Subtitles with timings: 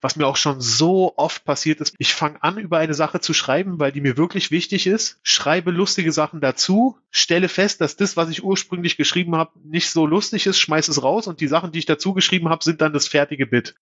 [0.00, 1.94] was mir auch schon so oft passiert ist.
[1.98, 5.70] Ich fange an, über eine Sache zu schreiben, weil die mir wirklich wichtig ist, schreibe
[5.70, 10.46] lustige Sachen dazu, stelle fest, dass das, was ich ursprünglich geschrieben habe, nicht so lustig
[10.46, 13.08] ist, schmeiß es raus und die Sachen, die ich dazu geschrieben habe, sind dann das
[13.08, 13.74] fertige Bit.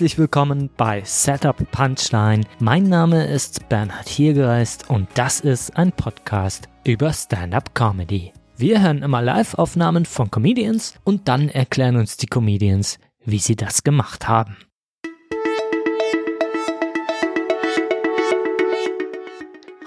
[0.00, 2.46] Herzlich willkommen bei Setup Punchline.
[2.58, 8.32] Mein Name ist Bernhard Hiergeist und das ist ein Podcast über Stand-up Comedy.
[8.56, 13.82] Wir hören immer Live-Aufnahmen von Comedians und dann erklären uns die Comedians, wie sie das
[13.82, 14.56] gemacht haben.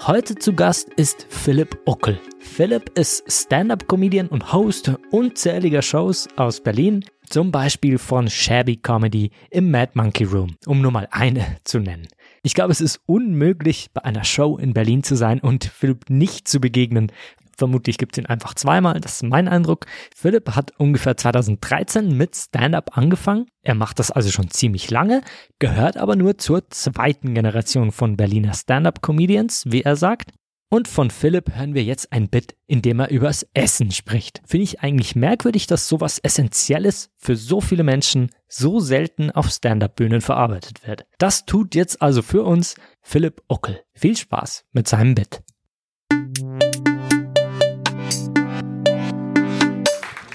[0.06, 2.20] Heute zu Gast ist Philipp Uckel.
[2.54, 9.72] Philipp ist Stand-up-Comedian und Host unzähliger Shows aus Berlin, zum Beispiel von Shabby Comedy im
[9.72, 12.06] Mad Monkey Room, um nur mal eine zu nennen.
[12.44, 16.46] Ich glaube, es ist unmöglich, bei einer Show in Berlin zu sein und Philipp nicht
[16.46, 17.10] zu begegnen.
[17.58, 19.86] Vermutlich gibt es ihn einfach zweimal, das ist mein Eindruck.
[20.14, 23.46] Philipp hat ungefähr 2013 mit Stand-up angefangen.
[23.62, 25.22] Er macht das also schon ziemlich lange,
[25.58, 30.30] gehört aber nur zur zweiten Generation von Berliner Stand-up-Comedians, wie er sagt.
[30.70, 34.42] Und von Philipp hören wir jetzt ein Bit, in dem er übers Essen spricht.
[34.44, 40.20] Finde ich eigentlich merkwürdig, dass sowas Essentielles für so viele Menschen so selten auf Stand-up-Bühnen
[40.20, 41.06] verarbeitet wird.
[41.18, 43.80] Das tut jetzt also für uns Philipp Uckel.
[43.92, 45.42] Viel Spaß mit seinem Bit.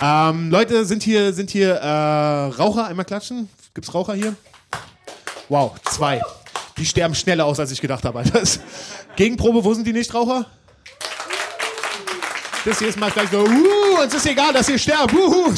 [0.01, 2.85] Ähm, Leute, sind hier, sind hier äh, Raucher?
[2.87, 3.49] Einmal klatschen.
[3.73, 4.35] Gibt's Raucher hier?
[5.49, 6.21] Wow, zwei.
[6.79, 8.23] Die sterben schneller aus, als ich gedacht habe.
[8.31, 8.59] Das
[9.17, 10.45] Gegenprobe, wo sind die Nichtraucher?
[12.63, 15.13] Das hier ist mal gleich so, uh, uns ist egal, dass ihr sterbt.
[15.13, 15.53] Uh,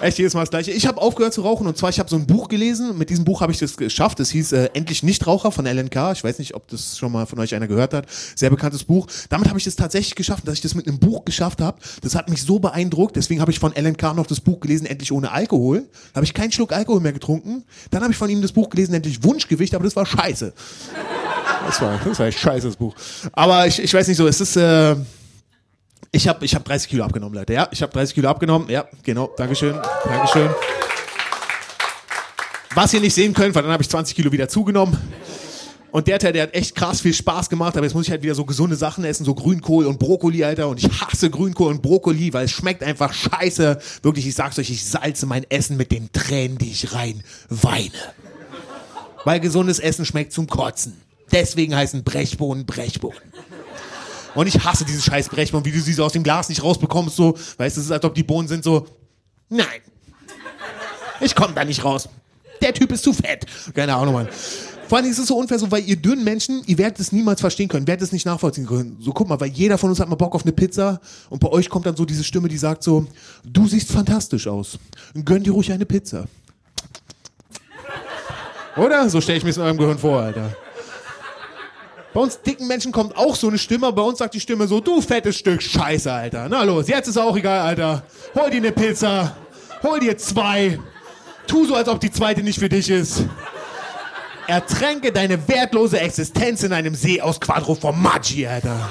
[0.00, 0.70] Echt jedes Mal das gleiche.
[0.70, 2.96] Ich habe aufgehört zu rauchen und zwar, ich habe so ein Buch gelesen.
[2.96, 4.18] Mit diesem Buch habe ich das geschafft.
[4.20, 6.12] Es hieß äh, Endlich Nichtraucher von LNK.
[6.12, 8.06] Ich weiß nicht, ob das schon mal von euch einer gehört hat.
[8.34, 9.06] Sehr bekanntes Buch.
[9.28, 11.78] Damit habe ich es tatsächlich geschafft, dass ich das mit einem Buch geschafft habe.
[12.00, 13.16] Das hat mich so beeindruckt.
[13.16, 15.84] Deswegen habe ich von LNK noch das Buch gelesen, Endlich ohne Alkohol.
[16.12, 17.64] Da habe ich keinen Schluck Alkohol mehr getrunken.
[17.90, 20.54] Dann habe ich von ihm das Buch gelesen, Endlich Wunschgewicht, aber das war scheiße.
[21.66, 22.94] Das war, das war echt scheiße, das Buch.
[23.32, 24.56] Aber ich, ich weiß nicht so, es ist...
[24.56, 24.96] Äh,
[26.12, 27.52] ich habe ich hab 30 Kilo abgenommen, Leute.
[27.52, 28.68] Ja, ich habe 30 Kilo abgenommen.
[28.68, 29.30] Ja, genau.
[29.36, 29.76] Dankeschön.
[30.04, 30.50] Dankeschön.
[32.74, 34.96] Was ihr nicht sehen könnt, weil dann habe ich 20 Kilo wieder zugenommen.
[35.92, 38.22] Und der Teil, der hat echt krass viel Spaß gemacht, aber jetzt muss ich halt
[38.22, 40.68] wieder so gesunde Sachen essen, so Grünkohl und Brokkoli, Alter.
[40.68, 43.80] Und ich hasse Grünkohl und Brokkoli, weil es schmeckt einfach scheiße.
[44.02, 47.90] Wirklich, ich sag's euch, ich salze mein Essen mit den Tränen, die ich rein weine.
[49.24, 50.96] Weil gesundes Essen schmeckt zum Kotzen.
[51.32, 53.20] Deswegen heißen Brechbohnen Brechbohnen.
[54.34, 57.16] Und ich hasse diese scheiß Brechbohnen, wie du sie so aus dem Glas nicht rausbekommst,
[57.16, 57.36] so.
[57.56, 58.86] Weißt du, es ist, als ob die Bohnen sind so,
[59.48, 59.66] nein.
[61.20, 62.08] Ich komme da nicht raus.
[62.62, 63.46] Der Typ ist zu fett.
[63.74, 64.28] Keine Ahnung, Mann.
[64.88, 67.40] Vor allem ist es so unfair, so, weil ihr dünnen Menschen, ihr werdet es niemals
[67.40, 68.96] verstehen können, werdet es nicht nachvollziehen können.
[69.00, 71.48] So, guck mal, weil jeder von uns hat mal Bock auf eine Pizza und bei
[71.48, 73.06] euch kommt dann so diese Stimme, die sagt so,
[73.44, 74.80] du siehst fantastisch aus.
[75.24, 76.26] Gönn dir ruhig eine Pizza.
[78.76, 79.08] Oder?
[79.08, 80.56] So stelle ich mir es in eurem Gehirn vor, Alter.
[82.12, 84.80] Bei uns dicken Menschen kommt auch so eine Stimme, bei uns sagt die Stimme so,
[84.80, 86.48] du fettes Stück Scheiße, Alter.
[86.48, 88.02] Na los, jetzt ist auch egal, Alter.
[88.34, 89.36] Hol dir eine Pizza,
[89.82, 90.78] hol dir zwei.
[91.46, 93.24] Tu so, als ob die zweite nicht für dich ist.
[94.48, 98.90] Ertränke deine wertlose Existenz in einem See aus Quadroformaggi, Alter.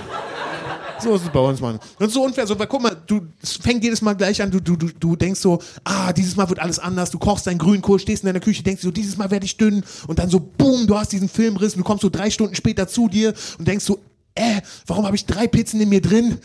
[1.01, 1.79] So ist es bei uns, Mann.
[1.99, 4.59] Und so unfair, so, weil guck mal, du, es fängt jedes Mal gleich an, du,
[4.59, 8.23] du, du, denkst so, ah, dieses Mal wird alles anders, du kochst deinen Grünkohl, stehst
[8.23, 10.97] in deiner Küche, denkst so, dieses Mal werde ich dünn und dann so, boom, du
[10.97, 13.99] hast diesen Filmriss und du kommst so drei Stunden später zu dir und denkst so,
[14.35, 16.39] äh, warum habe ich drei Pizzen in mir drin?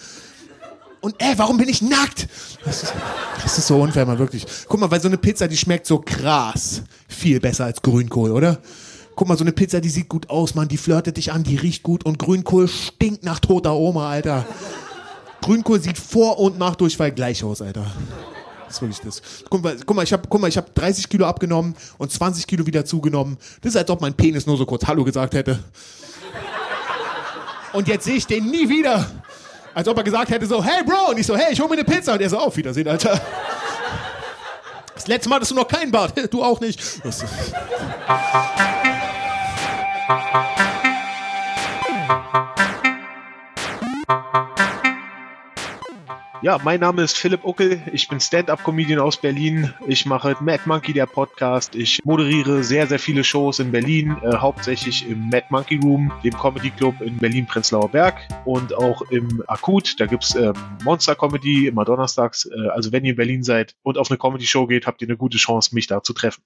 [1.01, 2.29] Und äh, warum bin ich nackt?
[2.65, 2.95] Das ist,
[3.43, 4.47] das ist so unfair, man, wirklich.
[4.67, 8.59] Guck mal, weil so eine Pizza, die schmeckt so krass viel besser als Grünkohl, oder?
[9.17, 11.57] Guck mal, so eine Pizza, die sieht gut aus, Mann, die flirtet dich an, die
[11.57, 14.45] riecht gut und Grünkohl stinkt nach toter Oma, Alter.
[15.41, 17.87] Grünkohl sieht vor und nach Durchfall gleich aus, Alter.
[18.67, 19.23] Das ist wirklich das.
[19.49, 23.37] Guck mal, guck mal ich habe hab 30 Kilo abgenommen und 20 Kilo wieder zugenommen.
[23.61, 25.61] Das ist, als ob mein Penis nur so kurz Hallo gesagt hätte.
[27.73, 29.07] Und jetzt sehe ich den nie wieder.
[29.75, 31.75] Als ob er gesagt hätte so, hey Bro, und ich so, hey, ich hol mir
[31.75, 32.15] eine Pizza.
[32.15, 33.21] Und er so, auf Wiedersehen, Alter.
[34.95, 36.15] Das letzte Mal hattest du noch keinen Bart.
[36.31, 36.81] Du auch nicht.
[46.45, 47.81] Ja, mein Name ist Philipp Uckel.
[47.91, 49.73] Ich bin Stand-up-Comedian aus Berlin.
[49.87, 51.75] Ich mache Mad Monkey, der Podcast.
[51.75, 56.35] Ich moderiere sehr, sehr viele Shows in Berlin, äh, hauptsächlich im Mad Monkey Room, dem
[56.35, 59.99] Comedy Club in Berlin-Prenzlauer Berg und auch im Akut.
[59.99, 60.53] Da gibt's ähm,
[60.85, 62.45] Monster Comedy immer donnerstags.
[62.45, 65.17] Äh, also wenn ihr in Berlin seid und auf eine Comedy-Show geht, habt ihr eine
[65.17, 66.43] gute Chance, mich da zu treffen.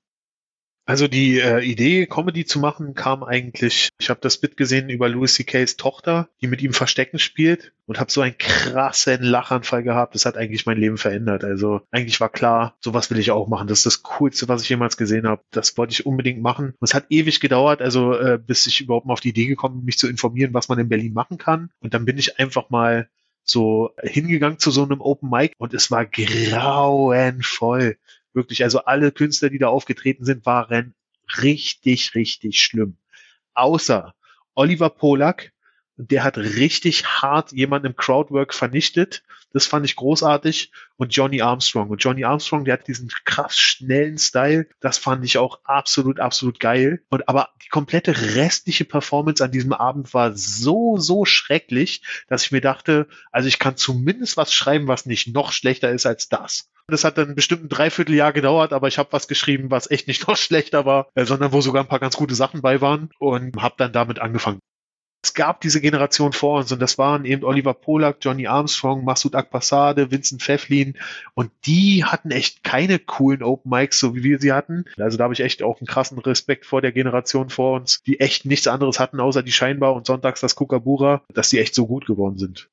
[0.89, 5.07] Also die äh, Idee, Comedy zu machen, kam eigentlich, ich habe das Bit gesehen über
[5.11, 10.15] Louis C.K.'s Tochter, die mit ihm Verstecken spielt und habe so einen krassen Lachanfall gehabt.
[10.15, 11.45] Das hat eigentlich mein Leben verändert.
[11.45, 13.69] Also eigentlich war klar, sowas will ich auch machen.
[13.69, 15.43] Das ist das Coolste, was ich jemals gesehen habe.
[15.51, 16.69] Das wollte ich unbedingt machen.
[16.69, 19.81] Und es hat ewig gedauert, also äh, bis ich überhaupt mal auf die Idee gekommen
[19.81, 21.69] bin, mich zu informieren, was man in Berlin machen kann.
[21.81, 23.11] Und dann bin ich einfach mal
[23.45, 27.99] so hingegangen zu so einem Open Mic und es war grauenvoll.
[28.39, 30.95] Wirklich, also alle Künstler, die da aufgetreten sind, waren
[31.43, 32.97] richtig, richtig schlimm.
[33.55, 34.15] Außer
[34.55, 35.53] Oliver Polak,
[35.99, 39.25] der hat richtig hart jemanden im Crowdwork vernichtet.
[39.53, 40.71] Das fand ich großartig.
[40.97, 41.89] Und Johnny Armstrong.
[41.91, 44.69] Und Johnny Armstrong, der hat diesen krass schnellen Style.
[44.81, 47.03] Das fand ich auch absolut, absolut geil.
[47.11, 52.53] Und aber die komplette restliche Performance an diesem Abend war so, so schrecklich, dass ich
[52.53, 56.71] mir dachte, also ich kann zumindest was schreiben, was nicht noch schlechter ist als das.
[56.87, 60.27] Das hat dann bestimmt ein Dreivierteljahr gedauert, aber ich habe was geschrieben, was echt nicht
[60.27, 63.61] noch schlechter war, äh, sondern wo sogar ein paar ganz gute Sachen bei waren und
[63.61, 64.61] habe dann damit angefangen.
[65.21, 69.35] Es gab diese Generation vor uns und das waren eben Oliver Polak, Johnny Armstrong, Masud
[69.35, 70.97] Akbasade, Vincent Pfefflin
[71.35, 74.85] und die hatten echt keine coolen Open Mics, so wie wir sie hatten.
[74.97, 78.21] Also da habe ich echt auch einen krassen Respekt vor der Generation vor uns, die
[78.21, 81.87] echt nichts anderes hatten, außer die Scheinbar und sonntags das Kukabura, dass die echt so
[81.89, 82.69] gut geworden sind.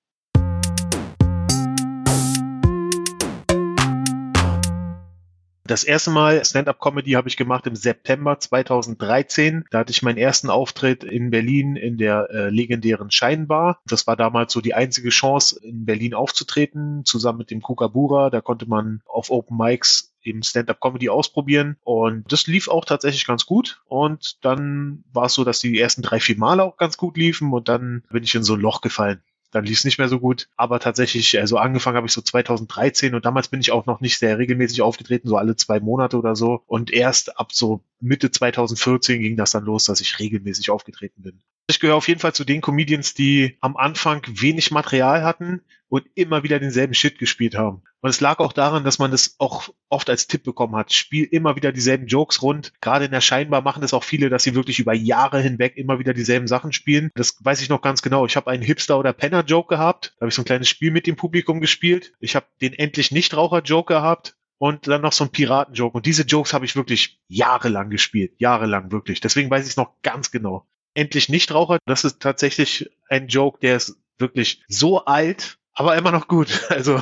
[5.68, 9.66] Das erste Mal Stand-up-Comedy habe ich gemacht im September 2013.
[9.72, 13.82] Da hatte ich meinen ersten Auftritt in Berlin in der äh, legendären Scheinbar.
[13.88, 18.30] Das war damals so die einzige Chance, in Berlin aufzutreten, zusammen mit dem Kukabura.
[18.30, 21.78] Da konnte man auf Open Mics eben Stand-up-Comedy ausprobieren.
[21.84, 23.82] Und das lief auch tatsächlich ganz gut.
[23.88, 27.52] Und dann war es so, dass die ersten drei, vier Male auch ganz gut liefen.
[27.52, 29.24] Und dann bin ich in so ein Loch gefallen
[29.56, 30.50] dann lief es nicht mehr so gut.
[30.58, 34.20] Aber tatsächlich, also angefangen habe ich so 2013 und damals bin ich auch noch nicht
[34.20, 36.62] sehr regelmäßig aufgetreten, so alle zwei Monate oder so.
[36.68, 41.42] Und erst ab so Mitte 2014 ging das dann los, dass ich regelmäßig aufgetreten bin.
[41.68, 46.06] Ich gehöre auf jeden Fall zu den Comedians, die am Anfang wenig Material hatten und
[46.14, 47.82] immer wieder denselben Shit gespielt haben.
[48.02, 50.94] Und es lag auch daran, dass man das auch oft als Tipp bekommen hat.
[50.94, 52.72] Spiel immer wieder dieselben Jokes rund.
[52.82, 55.98] Gerade in der Scheinbar machen das auch viele, dass sie wirklich über Jahre hinweg immer
[55.98, 57.10] wieder dieselben Sachen spielen.
[57.16, 58.28] Das weiß ich noch ganz genau.
[58.28, 60.14] Ich habe einen Hipster- oder Penner-Joke gehabt.
[60.18, 62.14] Da habe ich so ein kleines Spiel mit dem Publikum gespielt.
[62.20, 65.98] Ich habe den endlich Nichtraucher-Joke gehabt und dann noch so ein Piraten-Joke.
[65.98, 68.34] Und diese Jokes habe ich wirklich jahrelang gespielt.
[68.38, 69.20] Jahrelang wirklich.
[69.20, 71.78] Deswegen weiß ich es noch ganz genau endlich Nichtraucher.
[71.86, 76.62] Das ist tatsächlich ein Joke, der ist wirklich so alt, aber immer noch gut.
[76.70, 77.02] Also,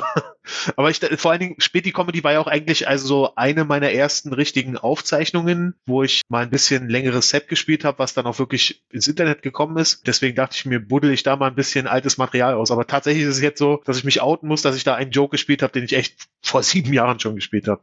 [0.76, 3.90] aber ich, vor allen Dingen, Späti Comedy war ja auch eigentlich also so eine meiner
[3.90, 8.38] ersten richtigen Aufzeichnungen, wo ich mal ein bisschen längeres Set gespielt habe, was dann auch
[8.38, 10.06] wirklich ins Internet gekommen ist.
[10.06, 12.70] Deswegen dachte ich mir, buddel ich da mal ein bisschen altes Material aus.
[12.70, 15.12] Aber tatsächlich ist es jetzt so, dass ich mich outen muss, dass ich da einen
[15.12, 17.82] Joke gespielt habe, den ich echt vor sieben Jahren schon gespielt habe.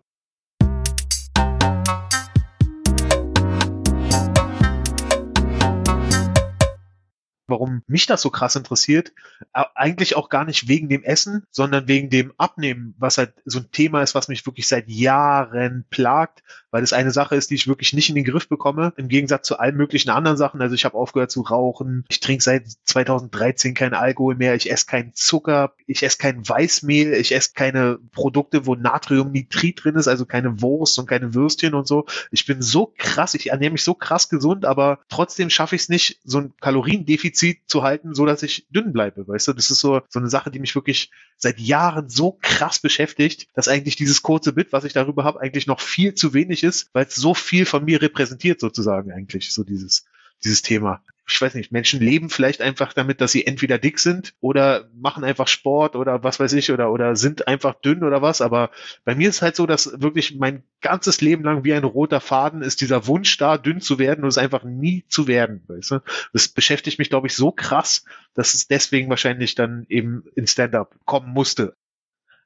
[7.51, 9.13] Warum mich das so krass interessiert.
[9.53, 13.71] Eigentlich auch gar nicht wegen dem Essen, sondern wegen dem Abnehmen, was halt so ein
[13.71, 17.68] Thema ist, was mich wirklich seit Jahren plagt, weil es eine Sache ist, die ich
[17.68, 20.62] wirklich nicht in den Griff bekomme, im Gegensatz zu allen möglichen anderen Sachen.
[20.62, 24.85] Also ich habe aufgehört zu rauchen, ich trinke seit 2013 keinen Alkohol mehr, ich esse
[24.85, 30.25] keinen Zucker, ich esse kein Weißmehl, ich esse keine Produkte, wo Natriumnitrit drin ist, also
[30.25, 32.06] keine Wurst und keine Würstchen und so.
[32.31, 35.89] Ich bin so krass, ich ernähre mich so krass gesund, aber trotzdem schaffe ich es
[35.89, 39.53] nicht, so ein Kaloriendefizit zu halten, so dass ich dünn bleibe, weißt du?
[39.53, 43.67] Das ist so, so eine Sache, die mich wirklich seit Jahren so krass beschäftigt, dass
[43.67, 47.06] eigentlich dieses kurze Bit, was ich darüber habe, eigentlich noch viel zu wenig ist, weil
[47.06, 50.06] es so viel von mir repräsentiert sozusagen eigentlich, so dieses,
[50.44, 51.03] dieses Thema
[51.34, 55.24] ich weiß nicht, Menschen leben vielleicht einfach damit, dass sie entweder dick sind oder machen
[55.24, 58.41] einfach Sport oder was weiß ich oder, oder sind einfach dünn oder was.
[58.41, 58.72] Aber
[59.06, 62.62] bei mir ist halt so, dass wirklich mein ganzes Leben lang wie ein roter Faden
[62.62, 65.63] ist dieser Wunsch da, dünn zu werden und es einfach nie zu werden.
[65.68, 66.00] Weißt du?
[66.34, 68.03] Das beschäftigt mich, glaube ich, so krass,
[68.34, 71.75] dass es deswegen wahrscheinlich dann eben in Stand-up kommen musste.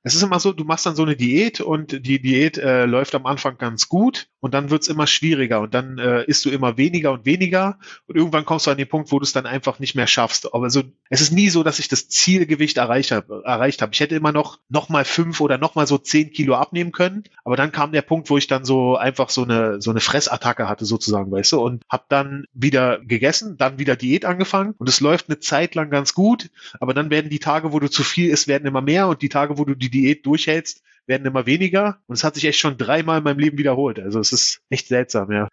[0.05, 3.15] Es ist immer so, du machst dann so eine Diät und die Diät äh, läuft
[3.15, 6.77] am Anfang ganz gut und dann wird's immer schwieriger und dann äh, isst du immer
[6.77, 9.79] weniger und weniger und irgendwann kommst du an den Punkt, wo du es dann einfach
[9.79, 10.53] nicht mehr schaffst.
[10.53, 13.41] Aber so, es ist nie so, dass ich das Zielgewicht erreicht habe.
[13.45, 13.95] Erreicht hab.
[13.95, 17.24] Ich hätte immer noch noch mal fünf oder noch mal so zehn Kilo abnehmen können,
[17.43, 20.69] aber dann kam der Punkt, wo ich dann so einfach so eine so eine Fressattacke
[20.69, 25.00] hatte sozusagen, weißt du, und habe dann wieder gegessen, dann wieder Diät angefangen und es
[25.00, 28.29] läuft eine Zeit lang ganz gut, aber dann werden die Tage, wo du zu viel
[28.29, 32.01] isst, werden immer mehr und die Tage, wo du die Diät durchhältst, werden immer weniger.
[32.07, 33.99] Und es hat sich echt schon dreimal in meinem Leben wiederholt.
[33.99, 35.47] Also es ist echt seltsam, ja.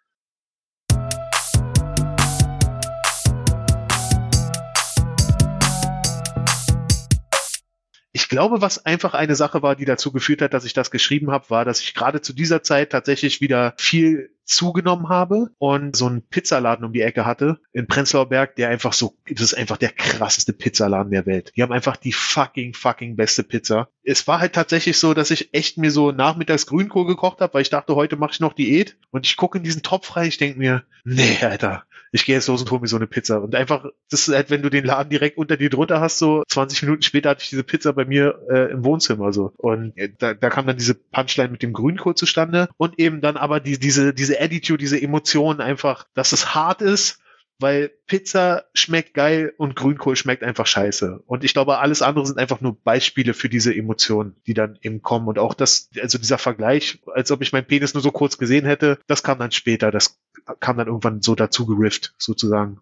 [8.32, 11.50] Glaube, was einfach eine Sache war, die dazu geführt hat, dass ich das geschrieben habe,
[11.50, 16.22] war, dass ich gerade zu dieser Zeit tatsächlich wieder viel zugenommen habe und so einen
[16.22, 19.90] Pizzaladen um die Ecke hatte in Prenzlauer Berg, der einfach so, das ist einfach der
[19.90, 21.52] krasseste Pizzaladen der Welt.
[21.54, 23.88] Die haben einfach die fucking, fucking beste Pizza.
[24.02, 27.62] Es war halt tatsächlich so, dass ich echt mir so nachmittags Grünkohl gekocht habe, weil
[27.62, 30.38] ich dachte, heute mache ich noch Diät und ich gucke in diesen Topf rein, ich
[30.38, 33.42] denke mir, nee, Alter, ich gehe jetzt los und hole mir so eine Pizza.
[33.42, 36.44] Und einfach, das ist halt, wenn du den Laden direkt unter dir drunter hast, so
[36.46, 39.52] 20 Minuten später hatte ich diese Pizza bei mir äh, im Wohnzimmer so.
[39.56, 43.38] Und äh, da, da kam dann diese Punchline mit dem Grünkohl zustande und eben dann
[43.38, 47.21] aber die, diese, diese Attitude, diese Emotionen einfach, dass es hart ist,
[47.62, 51.22] weil Pizza schmeckt geil und Grünkohl schmeckt einfach scheiße.
[51.26, 55.00] Und ich glaube, alles andere sind einfach nur Beispiele für diese Emotionen, die dann eben
[55.00, 55.28] kommen.
[55.28, 58.66] Und auch das, also dieser Vergleich, als ob ich meinen Penis nur so kurz gesehen
[58.66, 59.90] hätte, das kam dann später.
[59.90, 60.18] Das
[60.60, 62.80] kam dann irgendwann so dazu gerifft, sozusagen.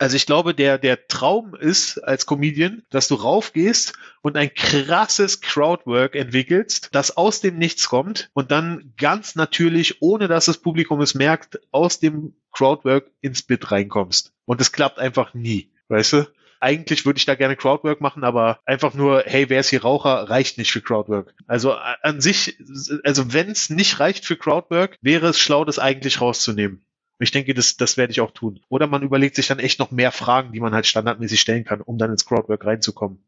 [0.00, 3.92] Also ich glaube, der, der Traum ist als Comedian, dass du raufgehst
[4.22, 10.26] und ein krasses Crowdwork entwickelst, das aus dem Nichts kommt und dann ganz natürlich, ohne
[10.26, 14.32] dass das Publikum es merkt, aus dem Crowdwork ins Bit reinkommst.
[14.46, 16.26] Und es klappt einfach nie, weißt du?
[16.60, 20.30] Eigentlich würde ich da gerne Crowdwork machen, aber einfach nur, hey, wer ist hier Raucher,
[20.30, 21.34] reicht nicht für Crowdwork.
[21.46, 22.56] Also an sich,
[23.04, 26.86] also wenn es nicht reicht für Crowdwork, wäre es schlau, das eigentlich rauszunehmen.
[27.20, 28.60] Ich denke, das, das werde ich auch tun.
[28.68, 31.82] Oder man überlegt sich dann echt noch mehr Fragen, die man halt standardmäßig stellen kann,
[31.82, 33.22] um dann ins Crowdwork reinzukommen.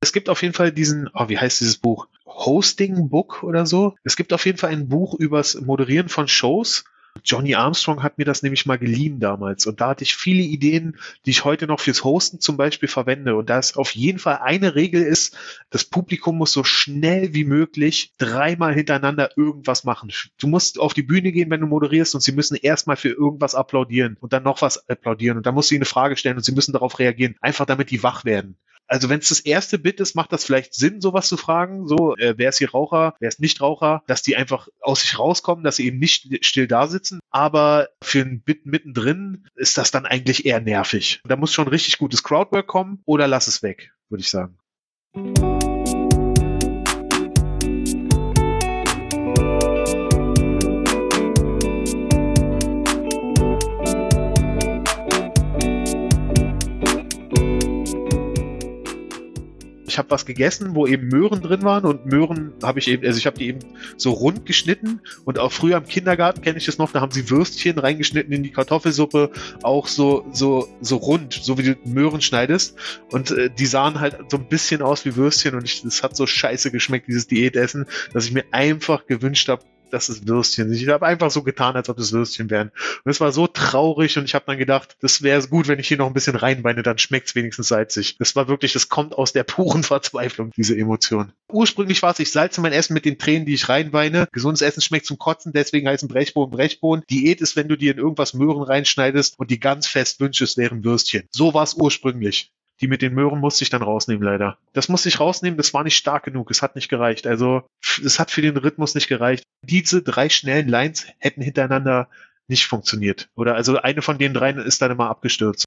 [0.00, 2.08] Es gibt auf jeden Fall diesen, oh, wie heißt dieses Buch?
[2.26, 3.96] Hosting Book oder so.
[4.04, 6.84] Es gibt auf jeden Fall ein Buch übers Moderieren von Shows
[7.22, 9.66] Johnny Armstrong hat mir das nämlich mal geliehen damals.
[9.66, 13.36] Und da hatte ich viele Ideen, die ich heute noch fürs Hosten zum Beispiel verwende.
[13.36, 15.36] Und da ist auf jeden Fall eine Regel ist,
[15.70, 20.10] das Publikum muss so schnell wie möglich dreimal hintereinander irgendwas machen.
[20.38, 23.54] Du musst auf die Bühne gehen, wenn du moderierst und sie müssen erstmal für irgendwas
[23.54, 25.36] applaudieren und dann noch was applaudieren.
[25.36, 27.90] Und dann musst du ihnen eine Frage stellen und sie müssen darauf reagieren, einfach damit
[27.90, 31.28] die wach werden also wenn es das erste Bit ist, macht das vielleicht Sinn, sowas
[31.28, 31.86] zu fragen.
[31.86, 35.18] So, äh, wer ist hier Raucher, wer ist nicht Raucher, dass die einfach aus sich
[35.18, 37.20] rauskommen, dass sie eben nicht still da sitzen.
[37.30, 41.20] Aber für ein Bit mittendrin ist das dann eigentlich eher nervig.
[41.24, 44.58] Da muss schon richtig gutes Crowdwork kommen oder lass es weg, würde ich sagen.
[59.94, 63.16] Ich habe was gegessen, wo eben Möhren drin waren und Möhren habe ich eben, also
[63.16, 63.60] ich habe die eben
[63.96, 67.30] so rund geschnitten und auch früher im Kindergarten kenne ich das noch, da haben sie
[67.30, 69.30] Würstchen reingeschnitten in die Kartoffelsuppe,
[69.62, 72.76] auch so so so rund, so wie du Möhren schneidest
[73.12, 76.26] und äh, die sahen halt so ein bisschen aus wie Würstchen und das hat so
[76.26, 79.62] scheiße geschmeckt dieses Diätessen, dass ich mir einfach gewünscht habe,
[79.94, 80.72] das ist Würstchen.
[80.72, 82.70] Ich habe einfach so getan, als ob das Würstchen wären.
[83.04, 85.88] Und es war so traurig und ich habe dann gedacht, das wäre gut, wenn ich
[85.88, 88.16] hier noch ein bisschen reinweine, dann schmeckt es wenigstens salzig.
[88.18, 91.32] Das war wirklich, das kommt aus der puren Verzweiflung, diese Emotion.
[91.50, 94.26] Ursprünglich war es, ich salze mein Essen mit den Tränen, die ich reinweine.
[94.32, 97.04] Gesundes Essen schmeckt zum Kotzen, deswegen heißen Brechbohnen Brechbohnen.
[97.08, 100.84] Diät ist, wenn du dir in irgendwas Möhren reinschneidest und die ganz fest wünschst, wären
[100.84, 101.28] Würstchen.
[101.30, 102.50] So war es ursprünglich.
[102.80, 104.58] Die mit den Möhren musste ich dann rausnehmen, leider.
[104.72, 107.26] Das musste ich rausnehmen, das war nicht stark genug, es hat nicht gereicht.
[107.26, 107.62] Also,
[108.04, 109.44] es hat für den Rhythmus nicht gereicht.
[109.62, 112.08] Diese drei schnellen Lines hätten hintereinander
[112.48, 113.30] nicht funktioniert.
[113.36, 115.64] Oder also eine von den dreien ist dann immer abgestürzt.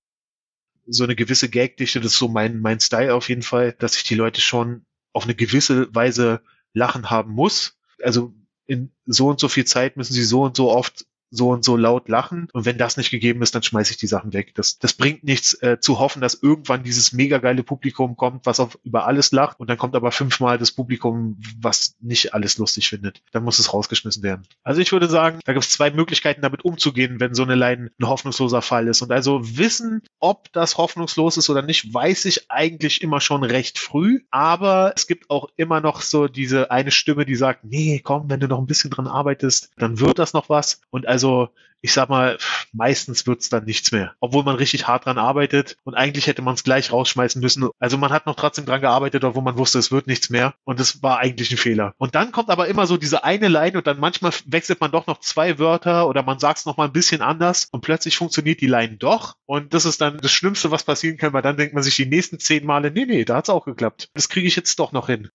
[0.86, 4.04] So eine gewisse Gagdichte, das ist so mein, mein Style auf jeden Fall, dass ich
[4.04, 4.84] die Leute schon
[5.14, 6.42] auf eine gewisse Weise
[6.74, 7.78] lachen haben muss.
[8.04, 8.34] Also
[8.68, 11.76] in so und so viel Zeit müssen sie so und so oft so und so
[11.76, 12.48] laut lachen.
[12.54, 14.56] Und wenn das nicht gegeben ist, dann schmeiße ich die Sachen weg.
[14.56, 18.60] Das, das bringt nichts äh, zu hoffen, dass irgendwann dieses mega geile Publikum kommt, was
[18.60, 19.60] auf, über alles lacht.
[19.60, 23.22] Und dann kommt aber fünfmal das Publikum, was nicht alles lustig findet.
[23.32, 24.44] Dann muss es rausgeschmissen werden.
[24.64, 27.92] Also ich würde sagen, da gibt es zwei Möglichkeiten, damit umzugehen, wenn so eine Line
[28.00, 29.02] ein hoffnungsloser Fall ist.
[29.02, 33.80] Und also wissen, ob das hoffnungslos ist oder nicht, weiß ich eigentlich immer schon recht
[33.80, 34.22] früh.
[34.32, 38.40] Aber es gibt auch immer noch so diese eine Stimme, die sagt, nee, komm, wenn
[38.40, 40.82] du noch ein bisschen dran arbeitest, dann wird das noch was.
[40.90, 41.50] Und also also
[41.82, 42.38] ich sag mal,
[42.74, 44.14] meistens wird's dann nichts mehr.
[44.20, 47.70] Obwohl man richtig hart dran arbeitet und eigentlich hätte man es gleich rausschmeißen müssen.
[47.80, 50.54] Also man hat noch trotzdem dran gearbeitet, obwohl man wusste, es wird nichts mehr.
[50.64, 51.94] Und es war eigentlich ein Fehler.
[51.98, 55.08] Und dann kommt aber immer so diese eine Line und dann manchmal wechselt man doch
[55.08, 58.62] noch zwei Wörter oder man sagt es noch mal ein bisschen anders und plötzlich funktioniert
[58.62, 59.36] die Line doch.
[59.46, 62.06] Und das ist dann das Schlimmste, was passieren kann, weil dann denkt man sich die
[62.06, 64.10] nächsten zehn Male, nee, nee, da hat's auch geklappt.
[64.14, 65.30] Das kriege ich jetzt doch noch hin.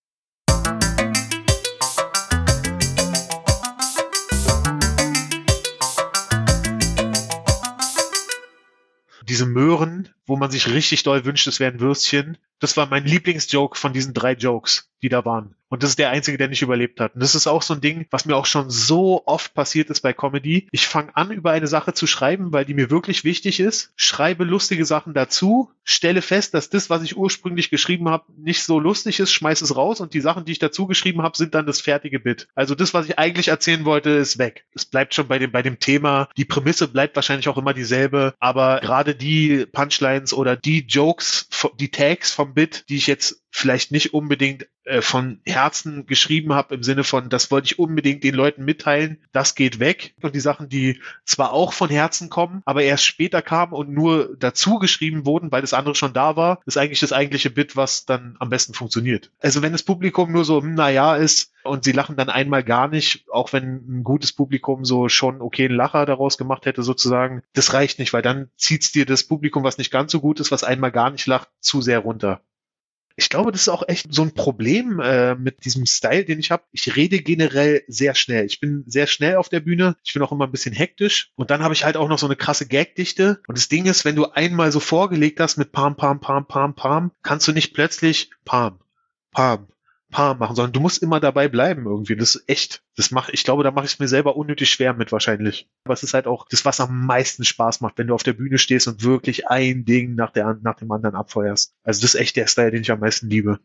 [9.33, 12.37] Diese Möhren, wo man sich richtig doll wünscht, es wären Würstchen.
[12.63, 15.57] Das war mein Lieblingsjoke von diesen drei Jokes, die da waren.
[15.73, 17.15] Und das ist der einzige, der nicht überlebt hat.
[17.15, 20.03] Und das ist auch so ein Ding, was mir auch schon so oft passiert ist
[20.03, 20.69] bei Comedy.
[20.71, 24.45] Ich fange an, über eine Sache zu schreiben, weil die mir wirklich wichtig ist, schreibe
[24.45, 29.19] lustige Sachen dazu, stelle fest, dass das, was ich ursprünglich geschrieben habe, nicht so lustig
[29.19, 31.81] ist, schmeiß es raus und die Sachen, die ich dazu geschrieben habe, sind dann das
[31.81, 32.49] fertige Bit.
[32.55, 34.67] Also das, was ich eigentlich erzählen wollte, ist weg.
[34.75, 36.29] Es bleibt schon bei dem, bei dem Thema.
[36.37, 41.49] Die Prämisse bleibt wahrscheinlich auch immer dieselbe, aber gerade die Punchlines oder die Jokes,
[41.81, 46.75] die Tags vom Bit, die ich jetzt vielleicht nicht unbedingt äh, von Herzen geschrieben habe,
[46.75, 50.15] im Sinne von, das wollte ich unbedingt den Leuten mitteilen, das geht weg.
[50.23, 54.35] Und die Sachen, die zwar auch von Herzen kommen, aber erst später kamen und nur
[54.39, 58.07] dazu geschrieben wurden, weil das andere schon da war, ist eigentlich das eigentliche Bit, was
[58.07, 59.31] dann am besten funktioniert.
[59.39, 62.89] Also wenn das Publikum nur so, hm, naja, ist und sie lachen dann einmal gar
[62.89, 67.43] nicht, auch wenn ein gutes Publikum so schon okay einen Lacher daraus gemacht hätte sozusagen,
[67.53, 70.51] das reicht nicht, weil dann zieht's dir das Publikum, was nicht ganz so gut ist,
[70.51, 72.41] was einmal gar nicht lacht, zu sehr runter.
[73.17, 76.51] Ich glaube, das ist auch echt so ein Problem äh, mit diesem Style, den ich
[76.51, 76.65] habe.
[76.73, 78.47] Ich rede generell sehr schnell.
[78.47, 79.97] Ich bin sehr schnell auf der Bühne.
[80.05, 81.31] Ich bin auch immer ein bisschen hektisch.
[81.35, 83.41] Und dann habe ich halt auch noch so eine krasse Gagdichte.
[83.47, 86.75] Und das Ding ist, wenn du einmal so vorgelegt hast mit Pam, Pam, Pam, Pam,
[86.75, 88.79] Pam, kannst du nicht plötzlich Pam,
[89.33, 89.69] Pam,
[90.13, 92.15] Paar machen, sondern du musst immer dabei bleiben irgendwie.
[92.15, 92.85] Das ist echt.
[92.95, 95.69] Das mache ich glaube, da mache ich es mir selber unnötig schwer mit wahrscheinlich.
[95.85, 98.35] Aber es ist halt auch das, was am meisten Spaß macht, wenn du auf der
[98.35, 101.75] Bühne stehst und wirklich ein Ding nach, der, nach dem anderen abfeuerst.
[101.83, 103.59] Also das ist echt der Style, den ich am meisten liebe.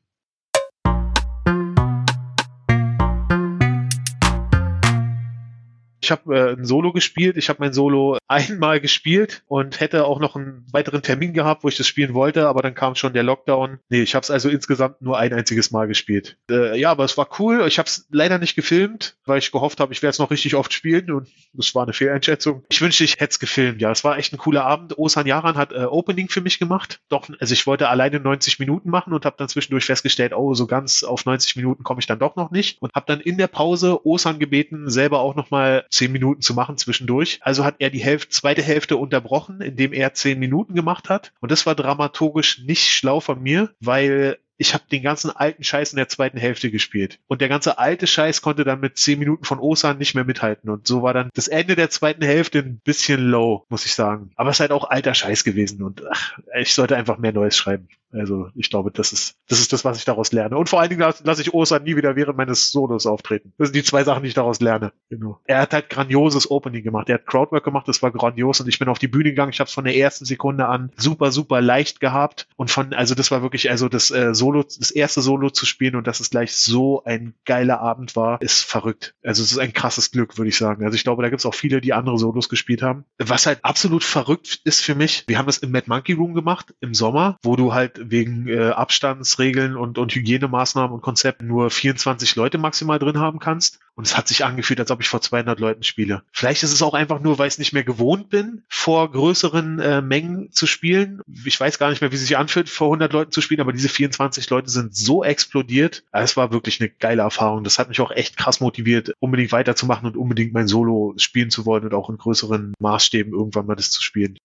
[6.07, 7.35] Ich habe äh, ein Solo gespielt.
[7.35, 11.67] Ich habe mein Solo einmal gespielt und hätte auch noch einen weiteren Termin gehabt, wo
[11.67, 13.79] ich das spielen wollte, aber dann kam schon der Lockdown.
[13.89, 16.37] Nee, ich habe es also insgesamt nur ein einziges Mal gespielt.
[16.49, 17.65] Äh, ja, aber es war cool.
[17.67, 20.55] Ich habe es leider nicht gefilmt, weil ich gehofft habe, ich werde es noch richtig
[20.55, 22.63] oft spielen und das war eine Fehleinschätzung.
[22.69, 23.81] Ich wünschte, ich hätte es gefilmt.
[23.81, 24.97] Ja, es war echt ein cooler Abend.
[24.97, 27.01] Osan Yaran hat äh, Opening für mich gemacht.
[27.09, 30.67] Doch, also ich wollte alleine 90 Minuten machen und habe dann zwischendurch festgestellt, oh, so
[30.67, 33.47] ganz auf 90 Minuten komme ich dann doch noch nicht und habe dann in der
[33.47, 37.39] Pause Osan gebeten, selber auch noch mal zehn Minuten zu machen zwischendurch.
[37.41, 41.33] Also hat er die Hälfte, zweite Hälfte unterbrochen, indem er zehn Minuten gemacht hat.
[41.41, 45.93] Und das war dramaturgisch nicht schlau von mir, weil ich habe den ganzen alten Scheiß
[45.93, 47.19] in der zweiten Hälfte gespielt.
[47.27, 50.69] Und der ganze alte Scheiß konnte dann mit zehn Minuten von Osan nicht mehr mithalten.
[50.69, 54.31] Und so war dann das Ende der zweiten Hälfte ein bisschen low, muss ich sagen.
[54.35, 55.83] Aber es ist halt auch alter Scheiß gewesen.
[55.83, 57.87] Und ach, ich sollte einfach mehr Neues schreiben.
[58.11, 60.57] Also ich glaube, das ist, das ist das, was ich daraus lerne.
[60.57, 63.53] Und vor allen Dingen lasse lass ich Osan nie wieder während meines Solos auftreten.
[63.57, 64.93] Das sind die zwei Sachen, die ich daraus lerne.
[65.09, 65.39] Genau.
[65.45, 67.09] Er hat halt grandioses Opening gemacht.
[67.09, 68.61] Er hat Crowdwork gemacht, das war grandios.
[68.61, 69.51] Und ich bin auf die Bühne gegangen.
[69.51, 72.47] Ich habe es von der ersten Sekunde an super, super leicht gehabt.
[72.55, 75.95] Und von, also das war wirklich, also das äh, Solo, das erste Solo zu spielen
[75.95, 79.15] und dass es gleich so ein geiler Abend war, ist verrückt.
[79.23, 80.83] Also es ist ein krasses Glück, würde ich sagen.
[80.85, 83.05] Also ich glaube, da gibt es auch viele, die andere Solos gespielt haben.
[83.17, 86.73] Was halt absolut verrückt ist für mich, wir haben das im Mad Monkey Room gemacht,
[86.79, 92.35] im Sommer, wo du halt wegen äh, Abstandsregeln und, und Hygienemaßnahmen und Konzepten nur 24
[92.35, 93.79] Leute maximal drin haben kannst.
[93.95, 96.21] Und es hat sich angefühlt, als ob ich vor 200 Leuten spiele.
[96.31, 99.79] Vielleicht ist es auch einfach nur, weil ich es nicht mehr gewohnt bin, vor größeren
[99.79, 101.21] äh, Mengen zu spielen.
[101.45, 103.73] Ich weiß gar nicht mehr, wie es sich anfühlt, vor 100 Leuten zu spielen, aber
[103.73, 106.03] diese 24 Leute sind so explodiert.
[106.11, 107.63] Es war wirklich eine geile Erfahrung.
[107.63, 111.65] Das hat mich auch echt krass motiviert, unbedingt weiterzumachen und unbedingt mein Solo spielen zu
[111.65, 114.37] wollen und auch in größeren Maßstäben irgendwann mal das zu spielen.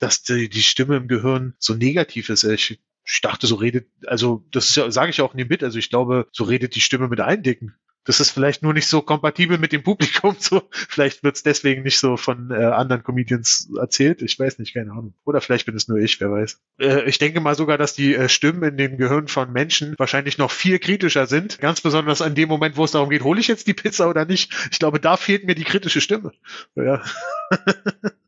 [0.00, 2.44] Dass die, die Stimme im Gehirn so negativ ist.
[2.44, 5.78] Ich, ich dachte, so redet, also das ja, sage ich auch in dem Bit, also
[5.78, 7.74] ich glaube, so redet die Stimme mit allen Dicken.
[8.04, 10.34] Das ist vielleicht nur nicht so kompatibel mit dem Publikum.
[10.38, 14.22] So, vielleicht wird's deswegen nicht so von äh, anderen Comedians erzählt.
[14.22, 15.14] Ich weiß nicht, keine Ahnung.
[15.24, 16.60] Oder vielleicht bin es nur ich, wer weiß.
[16.80, 20.38] Äh, ich denke mal sogar, dass die äh, Stimmen in dem Gehirn von Menschen wahrscheinlich
[20.38, 21.58] noch viel kritischer sind.
[21.58, 24.24] Ganz besonders an dem Moment, wo es darum geht, hole ich jetzt die Pizza oder
[24.24, 24.52] nicht.
[24.70, 26.32] Ich glaube, da fehlt mir die kritische Stimme.
[26.74, 27.02] Ja.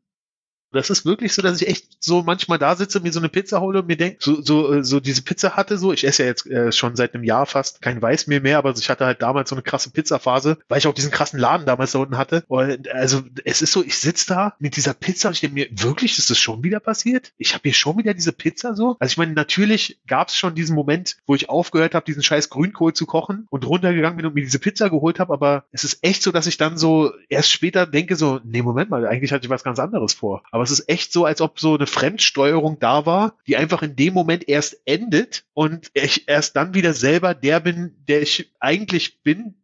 [0.72, 3.60] Das ist wirklich so, dass ich echt so manchmal da sitze, mir so eine Pizza
[3.60, 6.28] hole und mir denke, so, so, äh, so diese Pizza hatte so, ich esse ja
[6.28, 9.50] jetzt äh, schon seit einem Jahr fast kein Weißmehl mehr, aber ich hatte halt damals
[9.50, 12.44] so eine krasse Pizzaphase, weil ich auch diesen krassen Laden damals da unten hatte.
[12.48, 15.68] Und also es ist so, ich sitze da mit dieser Pizza und ich denke mir,
[15.70, 17.32] wirklich, ist das schon wieder passiert?
[17.38, 18.96] Ich habe hier schon wieder diese Pizza so?
[18.98, 22.50] Also ich meine, natürlich gab es schon diesen Moment, wo ich aufgehört habe, diesen scheiß
[22.50, 25.98] Grünkohl zu kochen und runtergegangen bin und mir diese Pizza geholt habe, aber es ist
[26.02, 29.44] echt so, dass ich dann so erst später denke so, nee, Moment mal, eigentlich hatte
[29.44, 30.42] ich was ganz anderes vor.
[30.50, 33.96] Aber es ist echt so, als ob so eine Fremdsteuerung da war, die einfach in
[33.96, 39.22] dem Moment erst endet und ich erst dann wieder selber der bin, der ich eigentlich
[39.22, 39.54] bin,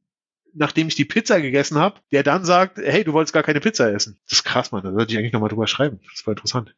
[0.54, 3.92] nachdem ich die Pizza gegessen habe, der dann sagt, hey, du wolltest gar keine Pizza
[3.92, 4.18] essen.
[4.24, 4.82] Das ist krass, Mann.
[4.82, 6.00] Da sollte ich eigentlich nochmal drüber schreiben.
[6.10, 6.74] Das war interessant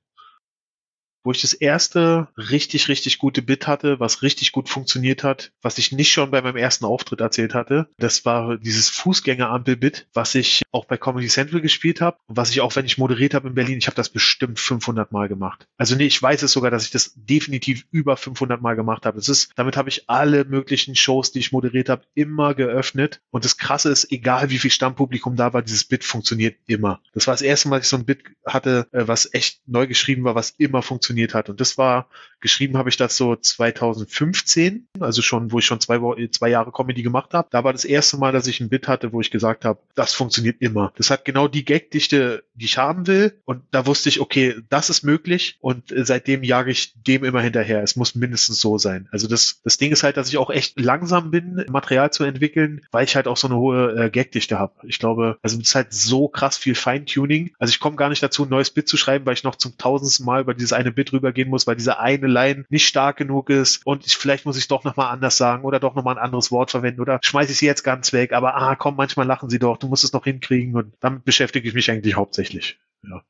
[1.23, 5.79] wo ich das erste richtig, richtig gute Bit hatte, was richtig gut funktioniert hat, was
[5.79, 7.89] ich nicht schon bei meinem ersten Auftritt erzählt hatte.
[7.99, 12.61] Das war dieses Fußgängerampel-Bit, was ich auch bei Comedy Central gespielt habe und was ich
[12.61, 15.67] auch, wenn ich moderiert habe in Berlin, ich habe das bestimmt 500 Mal gemacht.
[15.77, 19.19] Also nee, ich weiß es sogar, dass ich das definitiv über 500 Mal gemacht habe.
[19.19, 23.21] Das ist, damit habe ich alle möglichen Shows, die ich moderiert habe, immer geöffnet.
[23.31, 27.01] Und das Krasse ist, egal wie viel Stammpublikum da war, dieses Bit funktioniert immer.
[27.13, 29.87] Das war das erste Mal, dass ich so ein Bit hatte, äh, was echt neu
[29.87, 31.49] geschrieben war, was immer funktioniert funktioniert hat.
[31.49, 32.09] Und das war,
[32.41, 35.99] geschrieben habe ich das so 2015, also schon, wo ich schon zwei,
[36.31, 37.49] zwei Jahre Comedy gemacht habe.
[37.51, 40.15] Da war das erste Mal, dass ich ein Bit hatte, wo ich gesagt habe, das
[40.15, 40.93] funktioniert immer.
[40.97, 43.41] Das hat genau die Gagdichte, die ich haben will.
[43.45, 45.59] Und da wusste ich, okay, das ist möglich.
[45.61, 47.83] Und äh, seitdem jage ich dem immer hinterher.
[47.83, 49.09] Es muss mindestens so sein.
[49.11, 52.83] Also das, das Ding ist halt, dass ich auch echt langsam bin, Material zu entwickeln,
[52.93, 54.75] weil ich halt auch so eine hohe äh, Gagdichte habe.
[54.85, 57.53] Ich glaube, also es ist halt so krass viel Feintuning.
[57.59, 59.77] Also ich komme gar nicht dazu, ein neues Bit zu schreiben, weil ich noch zum
[59.77, 63.17] tausendsten Mal über dieses eine Bit Bit rübergehen muss, weil diese eine Line nicht stark
[63.17, 66.23] genug ist und ich, vielleicht muss ich doch nochmal anders sagen oder doch nochmal ein
[66.23, 69.49] anderes Wort verwenden oder schmeiße ich sie jetzt ganz weg, aber ah, komm, manchmal lachen
[69.49, 72.79] sie doch, du musst es noch hinkriegen und damit beschäftige ich mich eigentlich hauptsächlich.
[73.03, 73.23] Ja.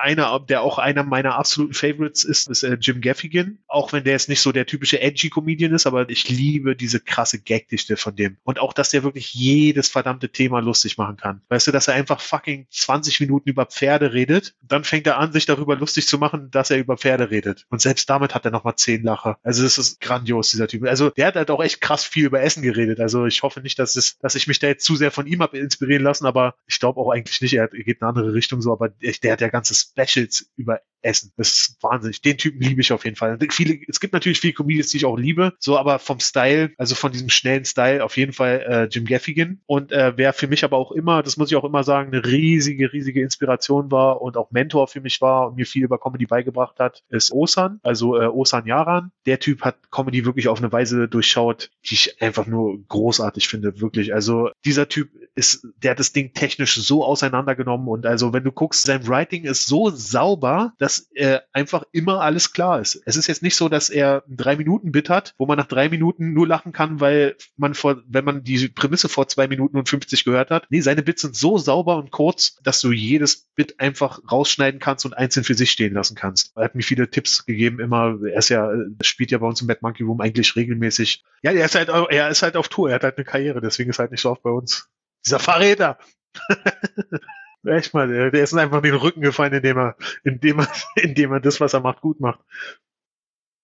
[0.00, 3.58] Einer, der auch einer meiner absoluten Favorites ist, ist äh, Jim Gaffigan.
[3.66, 7.00] Auch wenn der jetzt nicht so der typische edgy Comedian ist, aber ich liebe diese
[7.00, 8.38] krasse Gagdichte von dem.
[8.42, 11.42] Und auch, dass der wirklich jedes verdammte Thema lustig machen kann.
[11.48, 15.32] Weißt du, dass er einfach fucking 20 Minuten über Pferde redet, dann fängt er an,
[15.32, 17.66] sich darüber lustig zu machen, dass er über Pferde redet.
[17.70, 19.38] Und selbst damit hat er nochmal zehn Lacher.
[19.42, 20.84] Also das ist grandios, dieser Typ.
[20.84, 23.00] Also der hat halt auch echt krass viel über Essen geredet.
[23.00, 25.42] Also ich hoffe nicht, dass es, dass ich mich da jetzt zu sehr von ihm
[25.42, 27.54] habe inspirieren lassen, aber ich glaube auch eigentlich nicht.
[27.54, 31.32] Er geht in eine andere Richtung so, aber der hat ja ganzes Specials über Essen.
[31.36, 32.20] Das ist wahnsinnig.
[32.22, 33.38] Den Typen liebe ich auf jeden Fall.
[33.50, 36.94] Viele, es gibt natürlich viele Comedians, die ich auch liebe, so aber vom Style, also
[36.94, 39.60] von diesem schnellen Style, auf jeden Fall äh, Jim Gaffigan.
[39.66, 42.24] Und äh, wer für mich aber auch immer, das muss ich auch immer sagen, eine
[42.24, 46.26] riesige, riesige Inspiration war und auch Mentor für mich war und mir viel über Comedy
[46.26, 49.12] beigebracht hat, ist Osan, also äh, Osan Yaran.
[49.26, 53.80] Der Typ hat Comedy wirklich auf eine Weise durchschaut, die ich einfach nur großartig finde,
[53.80, 54.14] wirklich.
[54.14, 58.52] Also dieser Typ ist, der hat das Ding technisch so auseinandergenommen und also wenn du
[58.52, 63.00] guckst, sein Writing ist so sauber, dass äh, einfach immer alles klar ist.
[63.06, 65.66] Es ist jetzt nicht so, dass er ein drei Minuten Bit hat, wo man nach
[65.66, 69.76] drei Minuten nur lachen kann, weil man vor, wenn man die Prämisse vor zwei Minuten
[69.78, 70.66] und 50 gehört hat.
[70.70, 75.04] Nee, seine Bits sind so sauber und kurz, dass du jedes Bit einfach rausschneiden kannst
[75.06, 76.52] und einzeln für sich stehen lassen kannst.
[76.56, 78.70] Er hat mir viele Tipps gegeben, immer, er ist ja,
[79.02, 81.24] spielt ja bei uns im Mad Monkey Room eigentlich regelmäßig.
[81.42, 83.90] Ja, er ist halt, er ist halt auf Tour, er hat halt eine Karriere, deswegen
[83.90, 84.88] ist er halt nicht so oft bei uns.
[85.24, 85.98] Dieser Verräter.
[87.66, 91.40] Echt mal, der, der ist einfach den Rücken gefallen, indem er, indem er, indem er
[91.40, 92.40] das, was er macht, gut macht.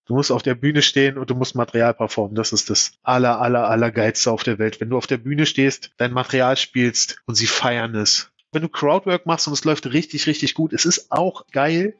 [0.05, 2.35] Du musst auf der Bühne stehen und du musst Material performen.
[2.35, 4.79] Das ist das aller, aller, aller geilste auf der Welt.
[4.79, 8.31] Wenn du auf der Bühne stehst, dein Material spielst und sie feiern es.
[8.53, 11.95] Wenn du Crowdwork machst und es läuft richtig, richtig gut, es ist auch geil,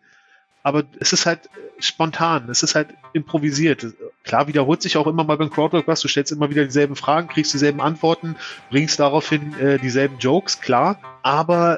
[0.67, 1.49] aber es ist halt
[1.79, 3.85] spontan, es ist halt improvisiert.
[4.25, 7.29] Klar wiederholt sich auch immer mal beim Crowdwork was, du stellst immer wieder dieselben Fragen,
[7.29, 8.35] kriegst dieselben Antworten,
[8.69, 11.77] bringst daraufhin äh, dieselben Jokes, klar, aber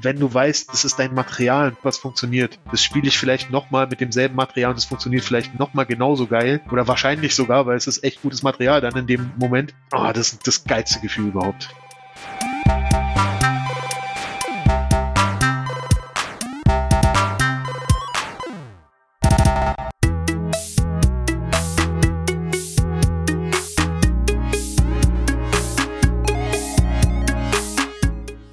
[0.00, 4.00] wenn du weißt, das ist dein Material, was funktioniert, das spiele ich vielleicht nochmal mit
[4.00, 8.02] demselben Material und es funktioniert vielleicht nochmal genauso geil oder wahrscheinlich sogar, weil es ist
[8.02, 9.74] echt gutes Material dann in dem Moment.
[9.92, 11.68] Oh, das ist das geilste Gefühl überhaupt.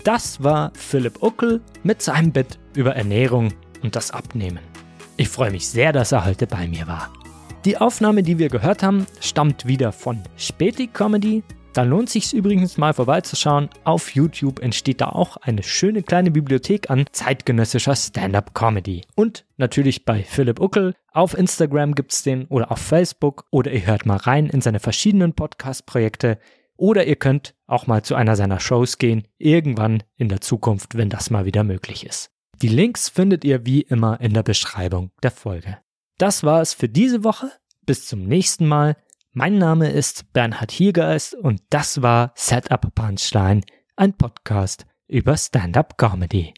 [0.04, 4.60] Das war Philipp Uckel mit seinem Bit über Ernährung und das Abnehmen.
[5.18, 7.12] Ich freue mich sehr, dass er heute bei mir war.
[7.66, 11.44] Die Aufnahme, die wir gehört haben, stammt wieder von Späti Comedy.
[11.74, 13.70] Da lohnt sich übrigens mal vorbeizuschauen.
[13.84, 19.02] Auf YouTube entsteht da auch eine schöne kleine Bibliothek an zeitgenössischer Stand-up Comedy.
[19.16, 20.96] Und natürlich bei Philipp Uckel.
[21.12, 24.80] Auf Instagram gibt es den oder auf Facebook oder ihr hört mal rein in seine
[24.80, 26.40] verschiedenen Podcast-Projekte
[26.78, 31.10] oder ihr könnt auch mal zu einer seiner Shows gehen, irgendwann in der Zukunft, wenn
[31.10, 32.32] das mal wieder möglich ist.
[32.62, 35.78] Die Links findet ihr wie immer in der Beschreibung der Folge.
[36.18, 37.52] Das war es für diese Woche.
[37.86, 38.98] Bis zum nächsten Mal.
[39.32, 43.62] Mein Name ist Bernhard Hiergeist und das war Setup Punchline,
[43.96, 46.54] ein Podcast über Stand-up Comedy.